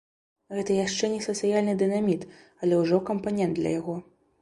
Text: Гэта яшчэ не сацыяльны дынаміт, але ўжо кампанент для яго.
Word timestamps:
Гэта 0.59 0.77
яшчэ 0.77 1.09
не 1.17 1.19
сацыяльны 1.27 1.77
дынаміт, 1.83 2.27
але 2.65 2.83
ўжо 2.83 3.03
кампанент 3.15 3.53
для 3.63 3.79
яго. 3.81 4.05